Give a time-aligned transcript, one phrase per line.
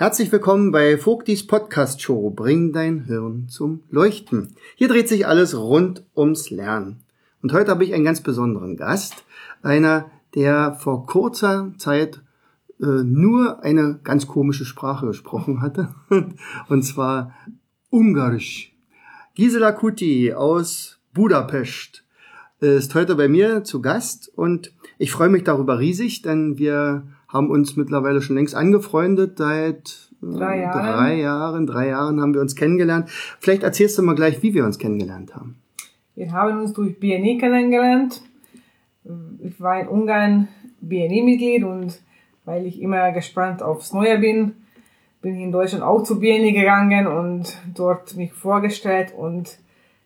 [0.00, 2.30] Herzlich willkommen bei Vogtis Podcast Show.
[2.30, 4.54] Bring dein Hirn zum Leuchten.
[4.76, 7.02] Hier dreht sich alles rund ums Lernen.
[7.42, 9.26] Und heute habe ich einen ganz besonderen Gast.
[9.60, 12.22] Einer, der vor kurzer Zeit
[12.80, 15.94] äh, nur eine ganz komische Sprache gesprochen hatte.
[16.70, 17.34] Und zwar
[17.90, 18.74] Ungarisch.
[19.34, 22.06] Gisela Kuti aus Budapest
[22.60, 27.50] ist heute bei mir zu Gast und ich freue mich darüber riesig, denn wir haben
[27.50, 29.38] uns mittlerweile schon längst angefreundet.
[29.38, 30.82] Seit äh, drei Jahren.
[30.82, 33.08] drei Jahren, drei Jahren haben wir uns kennengelernt.
[33.38, 35.56] Vielleicht erzählst du mal gleich, wie wir uns kennengelernt haben.
[36.14, 38.22] Wir haben uns durch BNI kennengelernt.
[39.38, 40.48] Ich war in Ungarn
[40.80, 42.00] BNI-Mitglied und
[42.44, 44.52] weil ich immer gespannt aufs Neue bin,
[45.22, 49.58] bin ich in Deutschland auch zu BNI gegangen und dort mich vorgestellt und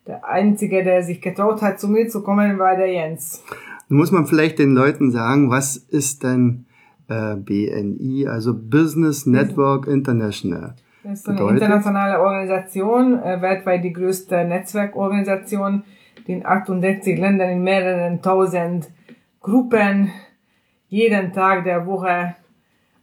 [0.06, 3.42] der Einzige, der sich getraut hat, zu mir zu kommen, war der Jens.
[3.88, 6.66] Nun muss man vielleicht den Leuten sagen, was ist denn
[7.08, 10.74] äh, BNI, also Business Network International.
[11.02, 11.62] Das ist eine Bedeutet?
[11.62, 15.84] internationale Organisation, äh, weltweit die größte Netzwerkorganisation,
[16.26, 18.88] die in 68 Ländern in mehreren tausend
[19.40, 20.10] Gruppen
[20.88, 22.36] jeden Tag der Woche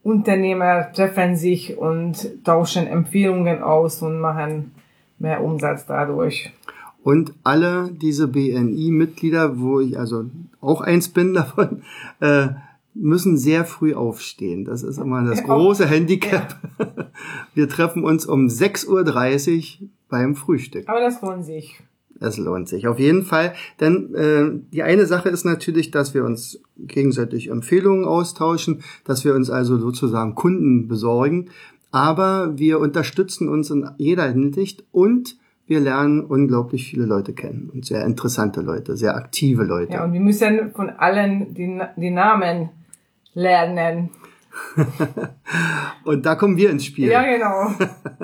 [0.04, 4.72] Unternehmer treffen sich und tauschen Empfehlungen aus und machen
[5.20, 6.52] mehr Umsatz dadurch.
[7.04, 10.26] Und alle diese BNI-Mitglieder, wo ich also
[10.60, 11.84] auch eins bin davon,
[12.20, 12.50] äh,
[12.94, 14.66] müssen sehr früh aufstehen.
[14.66, 16.56] Das ist immer das große Handicap.
[17.54, 20.88] Wir treffen uns um 6.30 Uhr beim Frühstück.
[20.88, 21.82] Aber das lohnt sich.
[22.20, 26.24] Es lohnt sich auf jeden Fall, denn äh, die eine Sache ist natürlich, dass wir
[26.24, 31.50] uns gegenseitig Empfehlungen austauschen, dass wir uns also sozusagen Kunden besorgen,
[31.90, 35.36] aber wir unterstützen uns in jeder Hinsicht und
[35.66, 39.94] wir lernen unglaublich viele Leute kennen und sehr interessante Leute, sehr aktive Leute.
[39.94, 42.70] Ja, und wir müssen von allen die, die Namen
[43.34, 44.10] lernen.
[46.04, 47.10] und da kommen wir ins Spiel.
[47.10, 47.74] Ja, genau.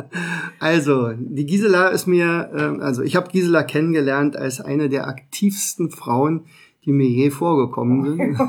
[0.60, 5.90] also, die Gisela ist mir, äh, also ich habe Gisela kennengelernt als eine der aktivsten
[5.90, 6.46] Frauen,
[6.88, 8.40] die mir je vorgekommen sind.
[8.40, 8.46] Oh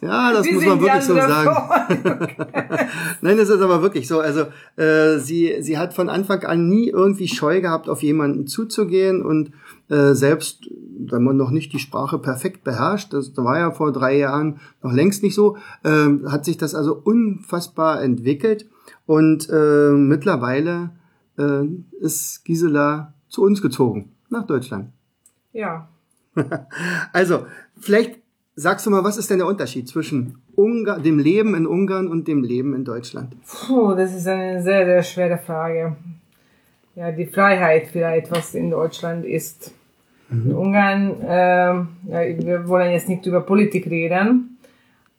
[0.00, 1.54] ja, das Wie muss man wirklich so sagen.
[3.20, 4.20] Nein, das ist aber wirklich so.
[4.20, 4.46] Also
[4.76, 9.50] äh, sie, sie hat von Anfang an nie irgendwie Scheu gehabt, auf jemanden zuzugehen und
[9.90, 10.70] äh, selbst
[11.10, 14.92] wenn man noch nicht die Sprache perfekt beherrscht, das war ja vor drei Jahren noch
[14.92, 18.66] längst nicht so, äh, hat sich das also unfassbar entwickelt
[19.04, 20.90] und äh, mittlerweile
[21.36, 21.64] äh,
[22.00, 24.88] ist Gisela zu uns gezogen, nach Deutschland.
[25.52, 25.88] Ja.
[27.12, 27.46] also,
[27.78, 28.18] vielleicht
[28.56, 32.28] sagst du mal, was ist denn der Unterschied zwischen Ungar dem Leben in Ungarn und
[32.28, 33.36] dem Leben in Deutschland?
[33.46, 35.96] Puh, das ist eine sehr, sehr schwere Frage.
[36.94, 39.72] Ja, die Freiheit vielleicht, was in Deutschland ist.
[40.28, 40.50] Mhm.
[40.50, 44.58] In Ungarn, äh, ja, wir wollen jetzt nicht über Politik reden,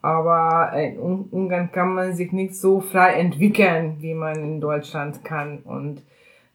[0.02, 5.60] aber in Ungarn kann man sich nicht so frei entwickeln, wie man in Deutschland kann.
[5.60, 6.02] Und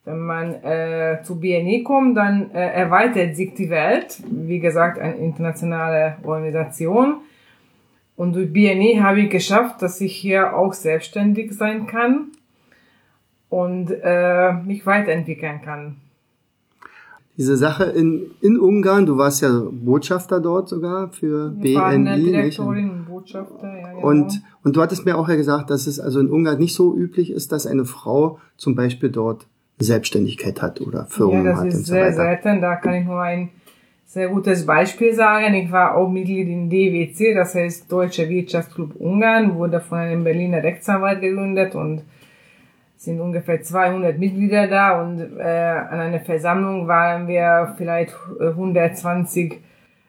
[0.04, 4.22] wenn man äh, zu BNI kommt, dann äh, erweitert sich die Welt.
[4.30, 7.16] Wie gesagt, eine internationale Organisation.
[8.16, 12.28] Und durch BNI habe ich geschafft, dass ich hier auch selbstständig sein kann
[13.48, 15.96] und äh, mich weiterentwickeln kann
[17.40, 22.22] diese Sache in, in Ungarn, du warst ja Botschafter dort sogar für Wir BNI.
[22.22, 24.06] Direktorin und Botschafter, ja, genau.
[24.06, 26.94] Und, und du hattest mir auch ja gesagt, dass es also in Ungarn nicht so
[26.94, 29.46] üblich ist, dass eine Frau zum Beispiel dort
[29.80, 31.56] Selbstständigkeit hat oder Firmen hat.
[31.56, 32.60] Ja, das ist so sehr selten.
[32.60, 33.50] Da kann ich nur ein
[34.06, 35.54] sehr gutes Beispiel sagen.
[35.54, 40.62] Ich war auch Mitglied in DWC, das heißt Deutsche Wirtschaftsclub Ungarn, wurde von einem Berliner
[40.62, 42.02] Rechtsanwalt gegründet und
[42.96, 49.58] sind ungefähr 200 Mitglieder da und äh, an einer Versammlung waren wir vielleicht 120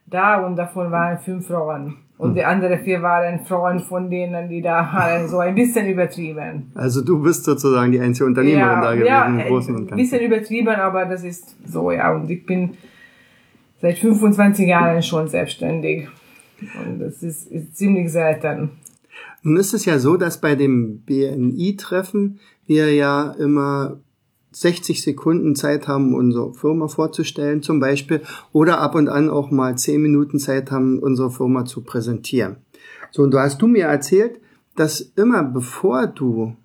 [0.08, 1.98] da und davon waren fünf Frauen.
[2.22, 6.72] Und die anderen vier waren Frauen von denen, die da waren, so ein bisschen übertrieben.
[6.76, 9.94] Also du bist sozusagen die einzige Unternehmerin ja, da gewesen, ja, im Großen und Ganzen.
[9.94, 12.14] Ein bisschen übertrieben, aber das ist so, ja.
[12.14, 12.78] Und ich bin
[13.82, 16.10] seit 25 Jahren schon selbstständig.
[16.86, 18.70] Und das ist, ist ziemlich selten.
[19.42, 23.98] Nun ist es ja so, dass bei dem BNI-Treffen wir ja immer
[24.52, 28.22] 60 Sekunden Zeit haben, unsere Firma vorzustellen zum Beispiel,
[28.52, 32.58] oder ab und an auch mal 10 Minuten Zeit haben, unsere Firma zu präsentieren.
[33.12, 34.40] So, und du hast du mir erzählt,
[34.76, 36.56] dass immer bevor du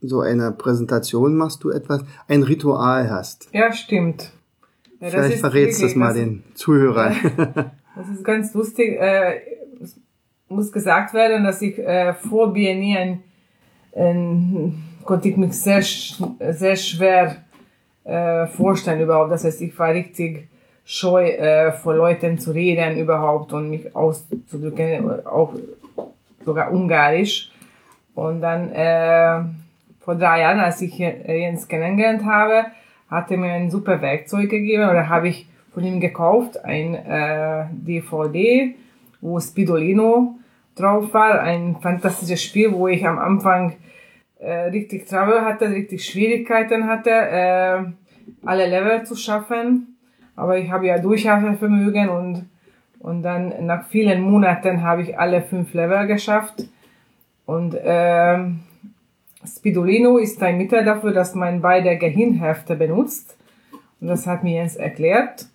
[0.00, 3.48] so eine Präsentation machst, du etwas, ein Ritual hast.
[3.52, 4.32] Ja, stimmt.
[5.00, 7.14] Ja, Vielleicht verrätst du es mal den Zuhörern.
[7.96, 8.96] das ist ganz lustig.
[8.98, 9.40] Äh,
[9.82, 10.00] es
[10.48, 13.22] muss gesagt werden, dass ich äh, vor BNI ein,
[13.94, 17.36] ein konnte ich mich sehr, sehr schwer
[18.04, 19.32] äh, vorstellen überhaupt.
[19.32, 20.48] Das heißt, ich war richtig
[20.84, 25.54] scheu, äh, vor Leuten zu reden überhaupt und mich auszudrücken, auch
[26.44, 27.50] sogar ungarisch.
[28.14, 29.40] Und dann äh,
[30.00, 32.66] vor drei Jahren, als ich Jens kennengelernt habe,
[33.10, 37.66] hat er mir ein super Werkzeug gegeben oder habe ich von ihm gekauft, ein äh,
[37.70, 38.74] DVD,
[39.20, 40.36] wo Spidolino
[40.74, 43.74] drauf war, ein fantastisches Spiel, wo ich am Anfang
[44.38, 47.78] äh, richtig Trouble hatte, richtig Schwierigkeiten hatte, äh,
[48.44, 49.96] alle Level zu schaffen
[50.36, 52.46] aber ich habe ja Durchhaltevermögen und,
[53.00, 56.68] und dann nach vielen Monaten habe ich alle fünf Level geschafft.
[57.46, 58.38] Und äh,
[59.46, 63.36] Spidolino ist ein Mittel dafür, dass man beide Gehirnhälfte benutzt.
[64.00, 65.46] Und das hat mir Jens erklärt.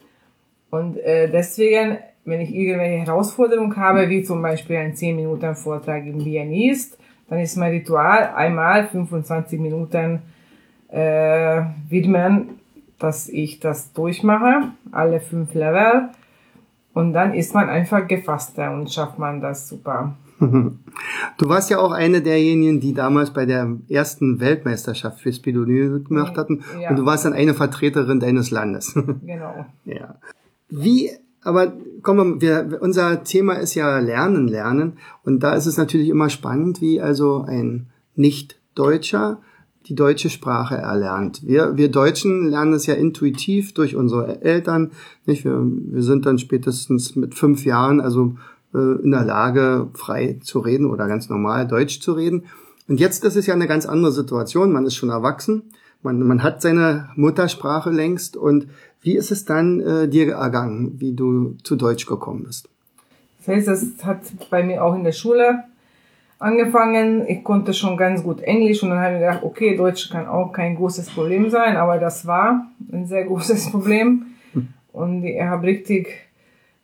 [0.71, 6.05] Und äh, deswegen, wenn ich irgendwelche Herausforderungen habe, wie zum Beispiel ein 10 Minuten Vortrag
[6.05, 6.19] im
[6.71, 6.97] ist,
[7.31, 10.21] dann ist mein Ritual einmal 25 Minuten
[10.89, 12.61] äh, widmen
[13.01, 16.09] dass ich das durchmache, alle fünf Level.
[16.93, 20.15] Und dann ist man einfach gefasster und schafft man das super.
[21.37, 26.35] Du warst ja auch eine derjenigen, die damals bei der ersten Weltmeisterschaft für Spidolino gemacht
[26.35, 26.63] hatten.
[26.79, 26.89] Ja.
[26.89, 28.93] Und du warst dann eine Vertreterin deines Landes.
[29.25, 29.65] Genau.
[29.85, 30.15] Ja.
[30.67, 31.11] Wie,
[31.43, 31.73] aber
[32.03, 34.93] komm, wir, unser Thema ist ja Lernen, Lernen.
[35.23, 39.41] Und da ist es natürlich immer spannend, wie also ein Nicht-Deutscher
[39.87, 41.45] die deutsche Sprache erlernt.
[41.45, 44.91] Wir, wir Deutschen lernen es ja intuitiv durch unsere Eltern.
[45.25, 45.43] Nicht?
[45.43, 48.35] Wir, wir sind dann spätestens mit fünf Jahren also
[48.73, 52.45] äh, in der Lage, frei zu reden oder ganz normal Deutsch zu reden.
[52.87, 54.71] Und jetzt ist es ja eine ganz andere Situation.
[54.71, 55.63] Man ist schon erwachsen.
[56.03, 58.37] Man, man hat seine Muttersprache längst.
[58.37, 58.67] Und
[59.01, 62.69] wie ist es dann äh, dir ergangen, wie du zu Deutsch gekommen bist?
[63.39, 64.19] Das heißt, das hat
[64.49, 65.63] bei mir auch in der Schule
[66.37, 67.27] angefangen.
[67.27, 70.51] Ich konnte schon ganz gut Englisch und dann habe ich gedacht, okay, Deutsch kann auch
[70.51, 74.27] kein großes Problem sein, aber das war ein sehr großes Problem.
[74.93, 76.09] Und ich habe richtig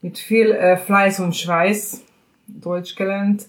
[0.01, 2.03] mit viel äh, Fleiß und Schweiß
[2.47, 3.47] Deutsch gelernt.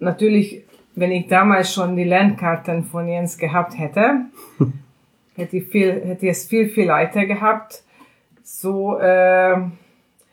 [0.00, 0.64] Natürlich,
[0.94, 4.22] wenn ich damals schon die Lernkarten von Jens gehabt hätte,
[5.38, 7.82] hätte ich, viel, hätte ich es viel, viel leichter gehabt.
[8.42, 9.56] So, äh,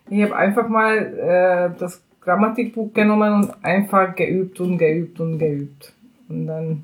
[0.10, 5.94] ich habe einfach mal äh, das Grammatikbuch genommen und einfach geübt und geübt und geübt.
[6.28, 6.84] Und dann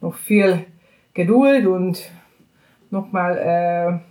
[0.00, 0.66] noch viel
[1.14, 2.10] Geduld und
[2.90, 4.02] nochmal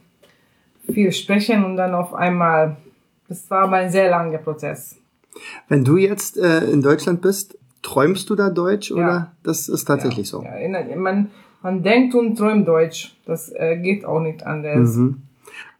[0.87, 2.77] äh, viel sprechen und dann auf einmal.
[3.27, 4.97] Das war aber ein sehr langer Prozess.
[5.67, 8.95] Wenn du jetzt äh, in Deutschland bist, träumst du da Deutsch ja.
[8.95, 10.43] oder das ist tatsächlich ja, so?
[10.43, 11.29] Ja, man,
[11.65, 13.17] man denkt und träumt Deutsch.
[13.25, 14.95] Das äh, geht auch nicht anders.
[14.95, 15.23] Mhm.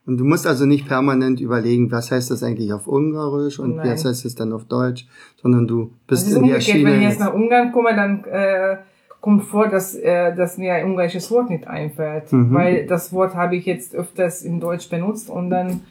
[0.07, 3.91] Und du musst also nicht permanent überlegen, was heißt das eigentlich auf Ungarisch und Nein.
[3.91, 5.07] was heißt es dann auf Deutsch,
[5.41, 6.91] sondern du bist in der Schiene.
[6.91, 8.77] Wenn ich jetzt nach Ungarn komme, dann äh,
[9.21, 12.51] kommt vor, dass, äh, dass mir ein ungarisches Wort nicht einfällt, mhm.
[12.51, 15.81] weil das Wort habe ich jetzt öfters in Deutsch benutzt und dann,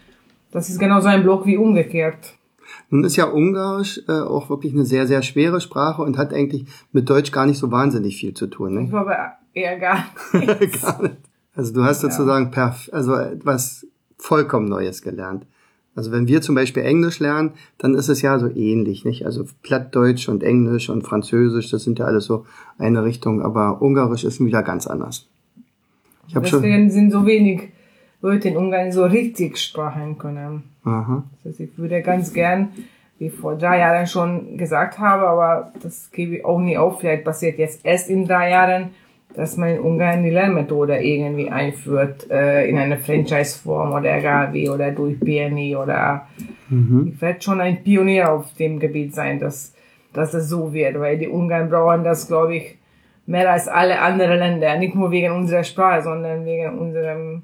[0.51, 2.35] das ist genau so ein Block wie umgekehrt.
[2.91, 6.67] Nun ist ja Ungarisch äh, auch wirklich eine sehr, sehr schwere Sprache und hat eigentlich
[6.91, 8.75] mit Deutsch gar nicht so wahnsinnig viel zu tun.
[8.75, 8.83] Ne?
[8.83, 9.17] Ich glaube
[9.55, 10.83] eher gar nicht.
[10.83, 11.17] gar nicht.
[11.55, 13.87] Also du hast sozusagen perf also etwas
[14.19, 15.47] vollkommen Neues gelernt.
[15.97, 19.27] Also wenn wir zum Beispiel Englisch lernen, dann ist es ja so ähnlich, nicht?
[19.27, 22.47] Also Plattdeutsch und Englisch und Französisch, das sind ja alles so
[22.79, 25.29] eine Richtung, aber Ungarisch ist wieder ganz anders.
[26.27, 27.71] Ich hab Deswegen schon sind so wenig
[28.23, 30.65] Leute in Ungarn so richtig sprechen können.
[30.83, 31.25] Aha.
[31.45, 32.71] Heißt, ich würde ganz gern,
[33.19, 37.01] wie vor drei Jahren schon gesagt habe, aber das gebe ich auch nie auf.
[37.01, 38.91] Vielleicht passiert jetzt erst in drei Jahren,
[39.35, 44.69] dass man in Ungarn die Lernmethode irgendwie einführt, äh, in einer Franchise-Form oder egal wie,
[44.69, 46.29] oder durch BNI oder
[46.69, 47.13] mhm.
[47.13, 49.75] ich werde schon ein Pionier auf dem Gebiet sein, dass,
[50.13, 52.79] dass es so wird, weil die Ungarn brauchen das, glaube ich,
[53.27, 57.43] mehr als alle anderen Länder, nicht nur wegen unserer Sprache, sondern wegen unserem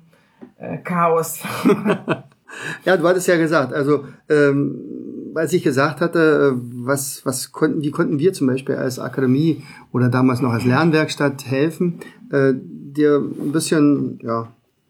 [0.58, 1.42] äh, Chaos.
[2.84, 4.99] ja, du hattest ja gesagt, also ähm,
[5.34, 9.62] als ich gesagt hatte, äh, was, was konnten, wie konnten wir zum Beispiel als Akademie
[9.92, 14.48] oder damals noch als Lernwerkstatt helfen, äh, dir ein bisschen ja,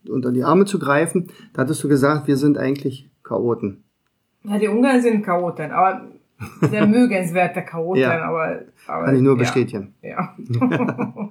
[0.08, 3.84] unter die Arme zu greifen, da hattest du gesagt, wir sind eigentlich Chaoten.
[4.44, 6.06] Ja, die Ungarn sind Chaoten, aber
[6.62, 8.22] sehr mögenswerte Chaoten, ja.
[8.24, 9.04] aber, aber.
[9.06, 9.94] Kann ich nur bestätigen.
[10.02, 10.34] Ja.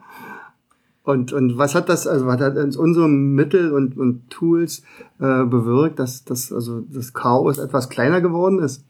[1.02, 4.84] Und, und was hat das, also was hat unsere Mittel und, und Tools
[5.20, 8.86] äh, bewirkt, dass, dass also das Chaos etwas kleiner geworden ist?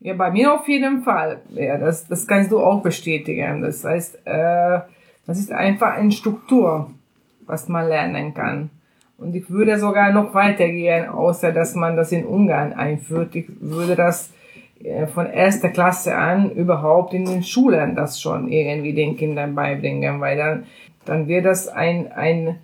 [0.00, 1.40] Ja, bei mir auf jeden Fall.
[1.50, 3.60] Ja, das, das kannst du auch bestätigen.
[3.62, 4.80] Das heißt, äh,
[5.26, 6.90] Das ist einfach eine Struktur,
[7.46, 8.70] was man lernen kann.
[9.18, 13.36] Und ich würde sogar noch weitergehen, außer dass man das in Ungarn einführt.
[13.36, 14.32] Ich würde das
[14.82, 20.20] äh, von erster Klasse an überhaupt in den Schulen das schon irgendwie den Kindern beibringen,
[20.20, 20.64] weil dann,
[21.04, 22.56] dann wird das ein, ein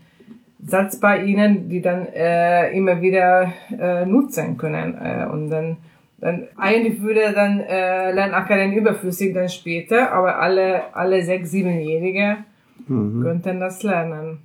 [0.66, 4.96] Satz bei ihnen, die dann äh, immer wieder äh, nutzen können.
[5.00, 5.76] Äh, und dann,
[6.26, 12.38] dann eigentlich würde dann äh, Lernakademie überflüssig dann später, aber alle, alle sechs, siebenjährige
[12.88, 13.22] mhm.
[13.22, 14.38] könnten das lernen.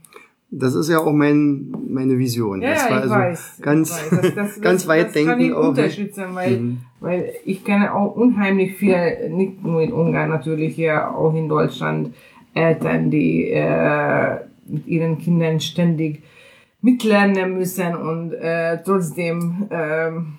[0.52, 2.62] Das ist ja auch mein, meine Vision.
[2.62, 4.22] Ja, das war ich also weiß, ganz, ich weiß.
[4.22, 5.30] Das, das, ganz das, weit das denken.
[5.32, 5.70] kann ich auch.
[5.70, 6.78] unterstützen, weil, Mhm.
[7.00, 12.14] weil ich kenne auch unheimlich viele, nicht nur in Ungarn natürlich, ja auch in Deutschland,
[12.54, 14.36] Eltern, die äh,
[14.68, 16.22] mit ihren Kindern ständig
[16.82, 20.34] mitlernen müssen und äh, trotzdem ähm,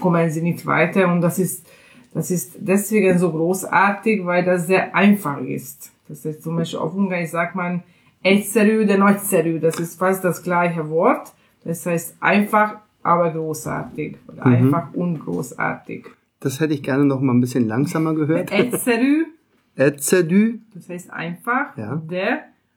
[0.00, 1.66] kommen sie nicht weiter und das ist
[2.14, 5.92] das ist deswegen so großartig, weil das sehr einfach ist.
[6.08, 7.82] Das ist zum Beispiel auf Ungarisch sagt man
[8.22, 9.58] egyszerű, de nagyszerű.
[9.60, 11.32] Das ist fast das gleiche Wort.
[11.64, 14.16] Das heißt einfach, aber großartig.
[14.26, 14.54] Oder Mhm.
[14.54, 16.06] einfach und großartig.
[16.40, 18.50] Das hätte ich gerne noch mal ein bisschen langsamer gehört.
[18.52, 19.26] Egyszerű,
[19.76, 21.96] Etzedü, das heißt einfach, Ja.
[21.96, 22.24] de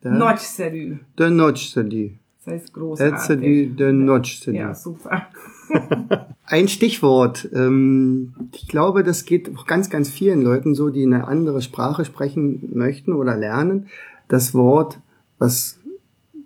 [0.04, 0.98] Der- nagyszerű.
[1.18, 2.10] de nočsedü.
[2.43, 3.13] Das heißt großartig.
[3.13, 4.57] Etzedü, de nočsedü.
[4.57, 5.27] Ja, super.
[6.45, 7.48] Ein Stichwort.
[7.53, 12.03] Ähm, ich glaube, das geht auch ganz, ganz vielen Leuten so, die eine andere Sprache
[12.03, 13.88] sprechen möchten oder lernen.
[14.27, 15.00] Das Wort,
[15.38, 15.79] was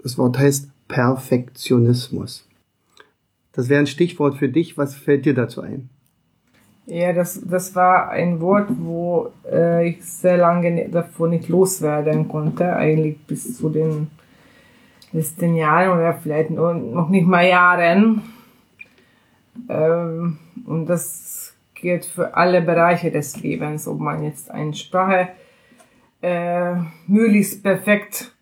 [0.03, 2.47] das Wort heißt Perfektionismus.
[3.53, 4.77] Das wäre ein Stichwort für dich.
[4.77, 5.89] Was fällt dir dazu ein?
[6.87, 12.75] Ja, das, das war ein Wort, wo äh, ich sehr lange davon nicht loswerden konnte,
[12.75, 14.07] eigentlich bis zu den
[15.15, 18.21] letzten Jahren oder vielleicht noch nicht mal Jahren.
[19.69, 25.29] Ähm, und das gilt für alle Bereiche des Lebens, ob man jetzt eine Sprache
[26.21, 26.73] äh,
[27.07, 28.33] möglichst perfekt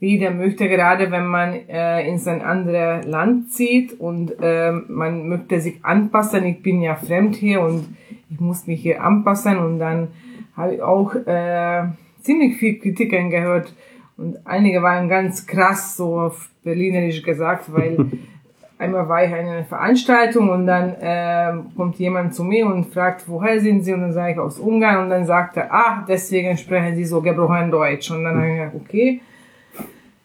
[0.00, 5.60] reden möchte, gerade wenn man äh, in sein anderes Land zieht und ähm, man möchte
[5.60, 6.44] sich anpassen.
[6.44, 7.96] Ich bin ja fremd hier und
[8.30, 10.08] ich muss mich hier anpassen und dann
[10.56, 11.88] habe ich auch äh,
[12.22, 13.74] ziemlich viel Kritiken gehört
[14.18, 17.96] und einige waren ganz krass so auf Berlinerisch gesagt, weil
[18.78, 23.28] einmal war ich in einer Veranstaltung und dann ähm, kommt jemand zu mir und fragt,
[23.28, 23.92] woher sind Sie?
[23.92, 27.22] Und dann sage ich aus Ungarn und dann sagt er, ah, deswegen sprechen Sie so
[27.22, 28.10] gebrochen Deutsch.
[28.10, 29.20] Und dann habe ich gedacht, okay.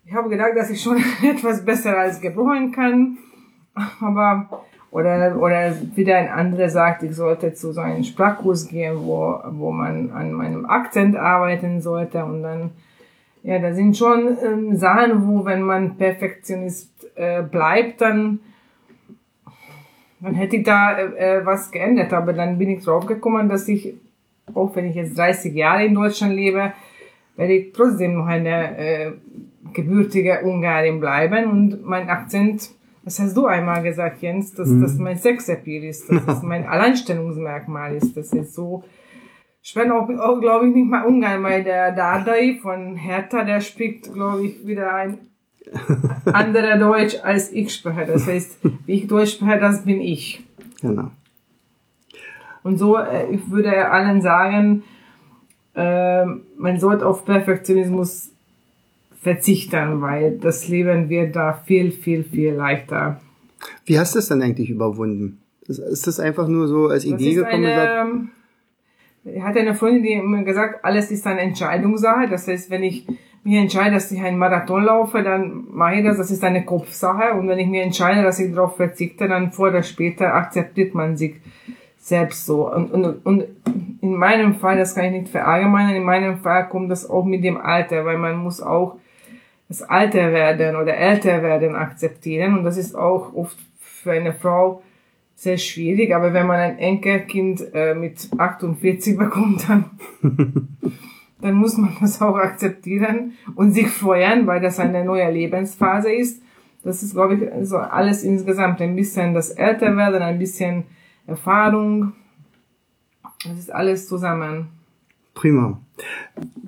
[0.05, 3.17] Ich habe gedacht, dass ich schon etwas besser als gebrochen kann,
[4.01, 9.39] aber oder oder wieder ein anderer sagt, ich sollte zu so einem Sprachkurs gehen, wo
[9.51, 12.71] wo man an meinem Akzent arbeiten sollte und dann
[13.43, 18.39] ja, da sind schon ähm, Sachen, wo wenn man Perfektionist äh, bleibt, dann
[20.21, 23.67] dann hätte ich da äh, äh, was geändert, aber dann bin ich drauf gekommen, dass
[23.67, 23.95] ich
[24.53, 26.73] auch wenn ich jetzt 30 Jahre in Deutschland lebe,
[27.35, 29.11] werde ich trotzdem noch eine äh,
[29.73, 32.69] gebürtige Ungarin bleiben und mein Akzent,
[33.03, 37.95] das hast du einmal gesagt, Jens, dass das mein Sexappeal ist, dass das mein Alleinstellungsmerkmal
[37.95, 38.15] ist.
[38.15, 38.83] Das ist so,
[39.65, 43.61] ich bin auch, auch glaube ich, nicht mal Ungarn, weil der Dardai von Hertha, der
[43.61, 45.19] spricht, glaube ich, wieder ein
[46.25, 48.05] anderer Deutsch als ich spreche.
[48.05, 50.43] Das heißt, wie ich Deutsch spreche, das bin ich.
[50.81, 51.11] Genau.
[52.63, 54.83] Und so, äh, ich würde allen sagen,
[55.75, 58.31] äh, man sollte auf Perfektionismus
[59.21, 63.21] verzichten, weil das Leben wird da viel, viel, viel leichter.
[63.85, 65.39] Wie hast du es dann eigentlich überwunden?
[65.65, 68.31] Ist, das einfach nur so als Idee gekommen?
[69.23, 72.27] Gesagt, eine, Freundin, die immer gesagt, alles ist eine Entscheidungssache.
[72.27, 73.05] Das heißt, wenn ich
[73.43, 76.17] mich entscheide, dass ich einen Marathon laufe, dann mache ich das.
[76.17, 77.33] Das ist eine Kopfsache.
[77.33, 81.17] Und wenn ich mir entscheide, dass ich darauf verzichte, dann vor oder später akzeptiert man
[81.17, 81.35] sich
[81.97, 82.69] selbst so.
[82.71, 83.45] Und, und, und
[84.01, 87.43] in meinem Fall, das kann ich nicht verallgemeinern, in meinem Fall kommt das auch mit
[87.43, 88.97] dem Alter, weil man muss auch
[89.69, 92.57] das Alter werden oder älter werden akzeptieren.
[92.57, 94.83] Und das ist auch oft für eine Frau
[95.35, 96.13] sehr schwierig.
[96.15, 99.85] Aber wenn man ein Enkelkind äh, mit 48 bekommt, dann,
[101.41, 106.41] dann muss man das auch akzeptieren und sich freuen, weil das eine neue Lebensphase ist.
[106.83, 110.83] Das ist, glaube ich, so alles insgesamt ein bisschen das Älterwerden, ein bisschen
[111.25, 112.13] Erfahrung.
[113.45, 114.67] Das ist alles zusammen.
[115.33, 115.81] Prima.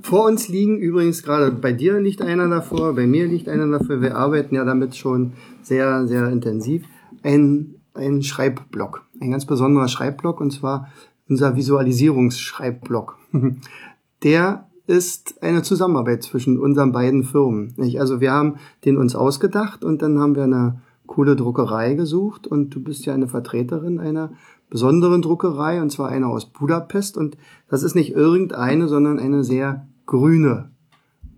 [0.02, 4.02] Vor uns liegen übrigens gerade, bei dir liegt einer davor, bei mir liegt einer davor,
[4.02, 6.86] wir arbeiten ja damit schon sehr, sehr intensiv,
[7.24, 10.90] ein, ein Schreibblock, ein ganz besonderer Schreibblock und zwar
[11.28, 13.18] unser Visualisierungsschreibblock.
[14.24, 17.74] Der ist eine Zusammenarbeit zwischen unseren beiden Firmen.
[17.78, 18.00] Nicht?
[18.00, 22.70] Also wir haben den uns ausgedacht und dann haben wir eine coole Druckerei gesucht und
[22.70, 24.32] du bist ja eine Vertreterin einer
[24.70, 27.38] besonderen Druckerei und zwar eine aus Budapest und
[27.70, 30.72] das ist nicht irgendeine, sondern eine sehr grüne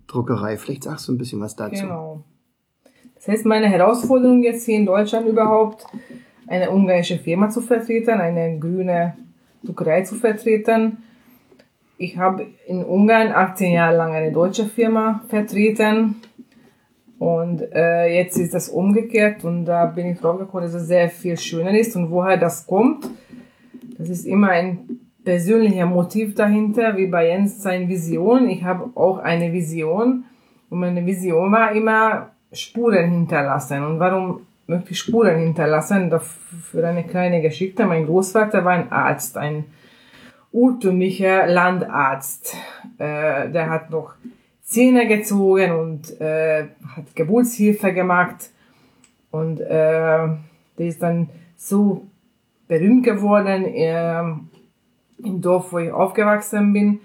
[0.06, 0.56] Druckerei.
[0.56, 1.82] Vielleicht sagst du ein bisschen was dazu.
[1.82, 2.24] Genau.
[3.14, 5.86] Das heißt, meine Herausforderung jetzt hier in Deutschland überhaupt,
[6.48, 9.14] eine ungarische Firma zu vertreten, eine grüne
[9.62, 10.98] Druckerei zu vertreten.
[11.98, 16.16] Ich habe in Ungarn 18 Jahre lang eine deutsche Firma vertreten
[17.18, 21.36] und äh, jetzt ist das umgekehrt und da bin ich draufgekommen, dass es sehr viel
[21.36, 23.10] schöner ist und woher das kommt.
[23.98, 28.48] Das ist immer ein persönlicher Motiv dahinter, wie bei Jens seine Vision.
[28.48, 30.24] Ich habe auch eine Vision
[30.70, 33.84] und meine Vision war immer Spuren hinterlassen.
[33.84, 34.42] Und warum
[34.88, 36.12] ich Spuren hinterlassen?
[36.70, 37.86] Für eine kleine Geschichte.
[37.86, 39.64] Mein Großvater war ein Arzt, ein
[40.52, 42.54] urtümlicher Landarzt.
[42.98, 44.14] Äh, der hat noch
[44.62, 48.50] Zähne gezogen und äh, hat Geburtshilfe gemacht.
[49.30, 50.38] Und äh, der
[50.78, 52.06] ist dann so
[52.66, 54.20] berühmt geworden äh,
[55.26, 57.00] im Dorf, wo ich aufgewachsen bin,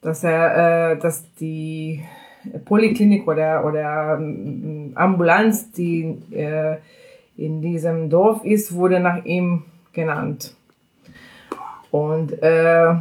[0.00, 2.02] dass er, äh, dass die
[2.64, 6.76] Poliklinik oder, oder ähm, Ambulanz, die äh,
[7.36, 10.56] in diesem Dorf ist, wurde nach ihm genannt.
[11.90, 12.94] Und, äh,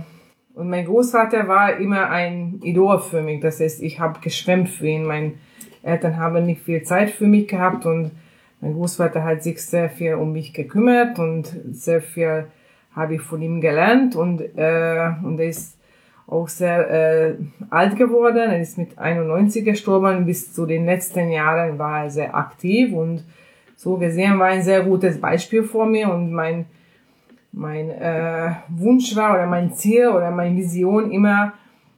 [0.54, 3.42] und mein Großvater war immer ein Idol für mich.
[3.42, 5.06] Das heißt, ich habe geschwemmt für ihn.
[5.06, 5.34] Meine
[5.84, 8.12] Eltern haben nicht viel Zeit für mich gehabt und
[8.60, 12.48] mein Großvater hat sich sehr viel um mich gekümmert und sehr viel
[12.96, 15.77] habe ich von ihm gelernt und, äh, und er ist
[16.28, 17.36] auch sehr äh,
[17.70, 18.38] alt geworden.
[18.38, 20.26] Er ist mit 91 gestorben.
[20.26, 23.24] Bis zu den letzten Jahren war er sehr aktiv und
[23.76, 26.66] so gesehen war ein sehr gutes Beispiel vor mir und mein
[27.54, 31.54] mein äh, Wunsch war oder mein Ziel oder meine Vision immer,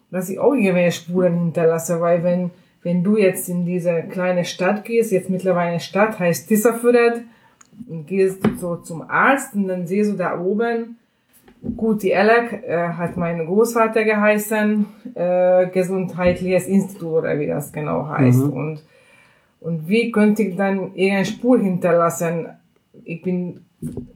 [0.09, 4.85] dass ich auch irgendwelche Spuren hinterlasse, weil wenn wenn du jetzt in diese kleine Stadt
[4.85, 7.23] gehst, jetzt mittlerweile eine Stadt heißt Tissafüret,
[7.87, 10.97] und gehst so zum Arzt und dann siehst du da oben
[11.61, 14.85] Guti Elek äh, hat mein Großvater geheißen,
[15.15, 18.45] äh, Gesundheitliches Institut oder wie das genau heißt.
[18.45, 18.53] Mhm.
[18.53, 18.83] Und,
[19.59, 22.47] und wie könnte ich dann irgendeine Spur hinterlassen?
[23.03, 23.65] Ich bin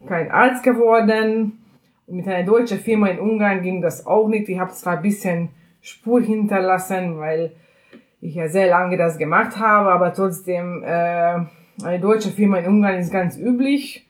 [0.08, 1.60] kein Arzt geworden.
[2.08, 4.48] Mit einer deutschen Firma in Ungarn ging das auch nicht.
[4.48, 5.50] Ich habe zwar ein bisschen
[5.82, 7.52] Spur hinterlassen, weil
[8.22, 11.40] ich ja sehr lange das gemacht habe, aber trotzdem, äh,
[11.84, 14.08] eine deutsche Firma in Ungarn ist ganz üblich.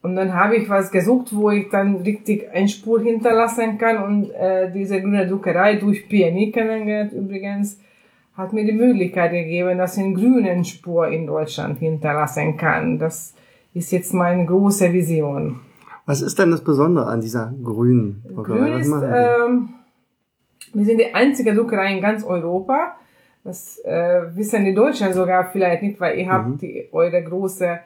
[0.00, 4.02] Und dann habe ich was gesucht, wo ich dann richtig eine Spur hinterlassen kann.
[4.02, 7.80] Und äh, diese grüne Druckerei durch PNI kennengelernt übrigens,
[8.36, 12.98] hat mir die Möglichkeit gegeben, dass ich eine grüne Spur in Deutschland hinterlassen kann.
[12.98, 13.34] Das
[13.74, 15.60] ist jetzt meine große Vision.
[16.06, 18.58] Was ist denn das Besondere an dieser grünen Druckerei?
[18.58, 19.68] Grün ist, ähm,
[20.72, 22.96] wir sind die einzige Druckerei in ganz Europa.
[23.42, 26.30] Das äh, wissen die Deutschen sogar vielleicht nicht, weil ihr mhm.
[26.30, 27.80] habt die, eure große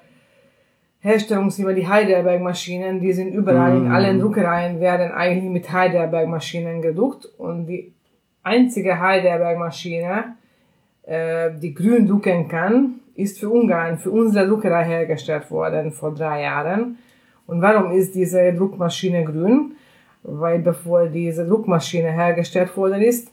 [1.02, 3.86] Herstellungsfirma, die Heidelberg-Maschinen, die sind überall mm.
[3.86, 7.92] in allen Druckereien, werden eigentlich mit Heidelberg-Maschinen gedruckt und die
[8.44, 10.36] einzige Heidelberg-Maschine,
[11.02, 16.42] äh, die grün drucken kann, ist für Ungarn, für unsere Druckerei hergestellt worden vor drei
[16.42, 16.98] Jahren.
[17.48, 19.72] Und warum ist diese Druckmaschine grün?
[20.22, 23.32] Weil bevor diese Druckmaschine hergestellt worden ist,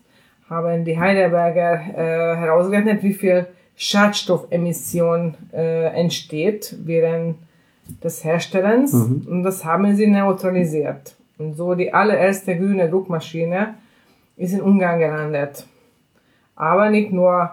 [0.50, 7.36] haben die Heidelberger äh, herausgerechnet, wie viel Schadstoffemission äh, entsteht während
[8.04, 9.26] des Herstellens mhm.
[9.30, 11.16] und das haben sie neutralisiert.
[11.38, 13.76] Und so die allererste grüne Druckmaschine
[14.38, 15.66] ist in Ungarn gelandet.
[16.56, 17.52] Aber nicht nur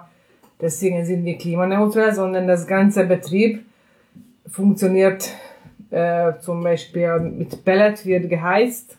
[0.61, 3.65] deswegen sind wir klimaneutral, sondern das ganze Betrieb
[4.49, 5.33] funktioniert
[5.91, 8.99] äh, zum Beispiel mit Pellet wird geheizt,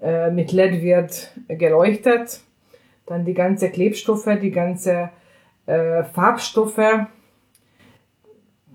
[0.00, 2.40] äh, mit LED wird geleuchtet,
[3.06, 5.10] dann die ganze Klebstoffe, die ganze
[5.66, 7.06] äh, Farbstoffe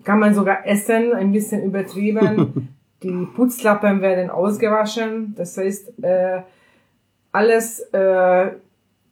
[0.04, 2.70] kann man sogar essen, ein bisschen übertrieben.
[3.04, 5.34] Die Putzlappen werden ausgewaschen.
[5.36, 6.42] Das heißt, äh,
[7.32, 8.52] alles äh,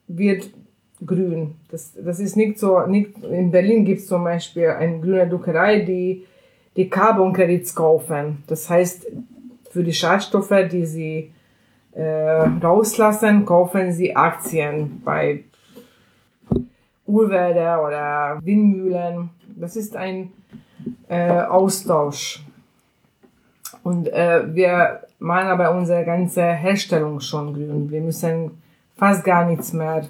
[0.06, 0.50] wird
[1.04, 1.54] grün.
[1.70, 5.80] Das, das ist nicht so, nicht, in Berlin gibt es zum Beispiel eine grüne Druckerei,
[5.80, 6.26] die
[6.76, 8.44] die Carbon Credits kaufen.
[8.46, 9.06] Das heißt,
[9.70, 11.32] für die Schadstoffe, die sie
[11.92, 12.02] äh,
[12.62, 15.44] rauslassen, kaufen sie Aktien bei
[17.06, 19.30] Urwälder oder Windmühlen.
[19.56, 20.32] Das ist ein
[21.08, 22.44] äh, Austausch.
[23.82, 27.90] Und äh, wir machen aber unsere ganze Herstellung schon grün.
[27.90, 28.62] Wir müssen
[28.96, 30.06] fast gar nichts mehr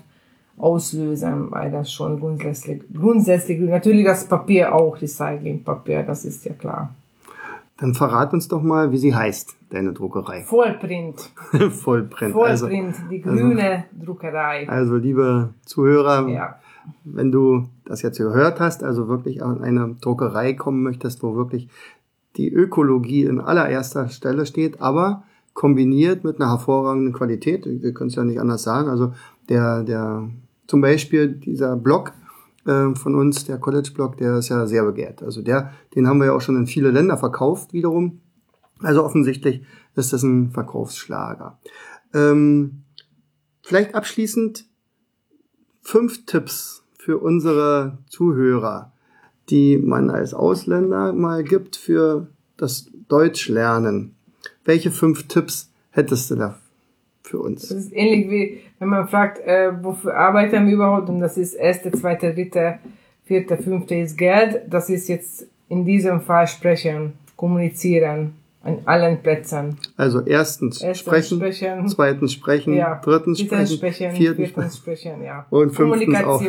[0.59, 3.71] auslösen, weil das schon grundsätzlich, grundsätzlich grün.
[3.71, 6.95] Natürlich das Papier auch, Recyclingpapier, das ist ja klar.
[7.79, 10.43] Dann verrat uns doch mal, wie sie heißt, deine Druckerei.
[10.43, 11.19] Vollprint.
[11.71, 12.33] Vollprint.
[12.33, 12.69] Vollprint, also,
[13.11, 14.69] die grüne also, Druckerei.
[14.69, 16.61] Also, liebe Zuhörer, ja
[17.05, 21.69] wenn du das jetzt gehört hast, also wirklich an eine Druckerei kommen möchtest, wo wirklich
[22.37, 28.17] die Ökologie in allererster Stelle steht, aber kombiniert mit einer hervorragenden Qualität, wir können es
[28.17, 29.13] ja nicht anders sagen, also
[29.49, 30.31] der, der
[30.67, 32.13] zum Beispiel dieser Blog
[32.65, 35.23] äh, von uns, der College-Blog, der ist ja sehr begehrt.
[35.23, 38.21] Also der, den haben wir ja auch schon in viele Länder verkauft wiederum.
[38.79, 39.65] Also offensichtlich
[39.97, 41.59] ist das ein Verkaufsschlager.
[42.15, 42.85] Ähm,
[43.63, 44.70] vielleicht abschließend
[45.83, 48.93] fünf Tipps für unsere Zuhörer,
[49.49, 54.15] die man als Ausländer mal gibt für das Deutschlernen.
[54.65, 56.59] Welche fünf Tipps hättest du da
[57.23, 57.69] für uns?
[57.69, 61.09] Das ist ähnlich wie, wenn man fragt, äh, wofür arbeiten wir überhaupt?
[61.09, 62.79] Und das ist erste, zweite, dritte,
[63.25, 64.63] vierte, fünfte ist Geld.
[64.69, 69.77] Das ist jetzt in diesem Fall sprechen, kommunizieren an allen Plätzen.
[69.97, 75.47] Also erstens, erstens sprechen, sprechen, zweitens sprechen, ja, drittens sprechen, sprechen, viertens sprechen, ja.
[75.49, 76.43] und fünftens auch.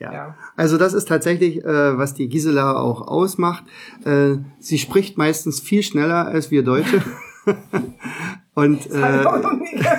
[0.00, 0.12] Ja.
[0.12, 0.36] ja.
[0.56, 3.64] Also das ist tatsächlich, äh, was die Gisela auch ausmacht.
[4.04, 7.00] Äh, sie spricht meistens viel schneller als wir Deutsche.
[8.54, 9.24] und, äh,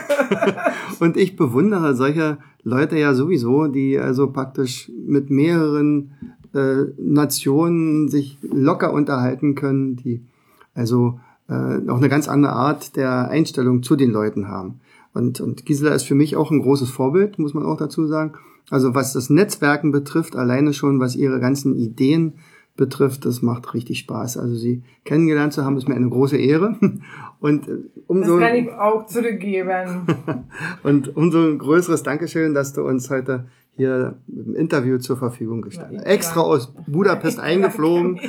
[1.00, 8.40] und ich bewundere solche Leute ja sowieso, die also praktisch mit mehreren äh, Nationen sich
[8.42, 10.26] locker unterhalten können, die
[10.74, 14.80] also äh, noch eine ganz andere Art der Einstellung zu den Leuten haben.
[15.14, 18.34] Und, und Gisela ist für mich auch ein großes Vorbild, muss man auch dazu sagen.
[18.70, 22.34] Also was das Netzwerken betrifft, alleine schon, was ihre ganzen Ideen
[22.76, 24.38] betrifft, das macht richtig Spaß.
[24.38, 26.76] Also sie kennengelernt zu haben, ist mir eine große Ehre.
[27.40, 27.78] Und äh,
[28.08, 30.08] umso das kann ich auch zurückgeben.
[30.84, 36.06] und umso größeres Dankeschön, dass du uns heute hier im Interview zur Verfügung gestellt hast.
[36.06, 38.20] Extra aus Budapest eingeflogen.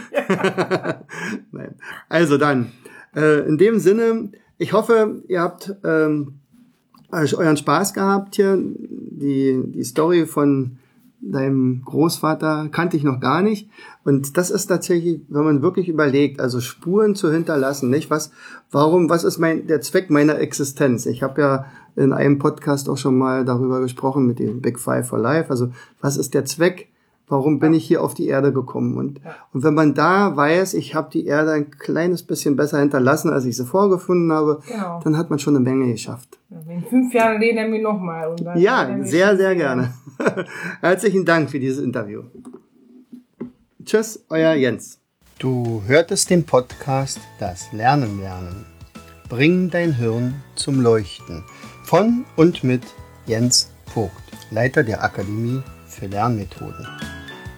[1.52, 1.74] Nein.
[2.08, 2.72] Also dann,
[3.16, 6.40] äh, in dem Sinne, ich hoffe, ihr habt ähm,
[7.10, 8.56] euren Spaß gehabt hier.
[8.58, 10.78] Die, die Story von
[11.20, 13.70] deinem Großvater kannte ich noch gar nicht.
[14.04, 18.10] Und das ist tatsächlich, wenn man wirklich überlegt, also Spuren zu hinterlassen, nicht?
[18.10, 18.30] Was,
[18.70, 21.06] warum, was ist mein, der Zweck meiner Existenz?
[21.06, 25.08] Ich habe ja in einem Podcast auch schon mal darüber gesprochen mit dem Big Five
[25.08, 25.50] for Life.
[25.50, 26.88] Also, was ist der Zweck
[27.28, 28.96] Warum bin ich hier auf die Erde gekommen?
[28.96, 29.34] Und, ja.
[29.52, 33.44] und wenn man da weiß, ich habe die Erde ein kleines bisschen besser hinterlassen, als
[33.44, 35.00] ich sie vorgefunden habe, genau.
[35.02, 36.38] dann hat man schon eine Menge geschafft.
[36.68, 38.36] in fünf Jahren reden wir nochmal.
[38.54, 39.92] Ja, sehr, sehr gerne.
[40.80, 42.22] Herzlichen Dank für dieses Interview.
[43.84, 45.00] Tschüss, euer Jens.
[45.38, 48.64] Du hörtest den Podcast Das Lernen lernen.
[49.28, 51.42] Bring dein Hirn zum Leuchten.
[51.84, 52.82] Von und mit
[53.26, 54.12] Jens Vogt,
[54.50, 56.86] Leiter der Akademie für Lernmethoden.